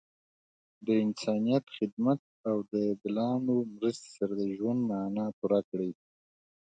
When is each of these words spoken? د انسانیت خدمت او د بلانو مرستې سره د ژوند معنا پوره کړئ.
د 0.85 0.87
انسانیت 1.05 1.65
خدمت 1.77 2.21
او 2.49 2.57
د 2.73 2.75
بلانو 3.01 3.55
مرستې 3.75 4.09
سره 4.17 4.33
د 4.35 4.43
ژوند 4.55 4.79
معنا 4.89 5.25
پوره 5.37 5.59
کړئ. 5.69 5.91